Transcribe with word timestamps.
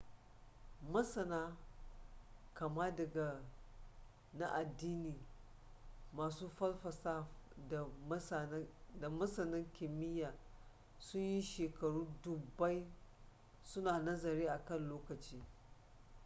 masana 0.91 1.57
kama 2.53 2.91
daga 2.91 3.41
na 4.33 4.47
addini 4.53 5.15
masu 6.13 6.49
falsafa 6.49 7.27
da 9.01 9.09
masana 9.15 9.63
kimiyya 9.73 10.33
sun 10.99 11.21
yi 11.21 11.41
shekaru 11.41 12.07
dubbai 12.23 12.85
su 13.63 13.81
na 13.81 13.99
nazari 13.99 14.47
a 14.49 14.65
kan 14.65 14.87
lokaci 14.89 15.43